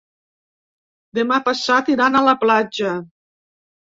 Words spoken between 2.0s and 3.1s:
a la platja.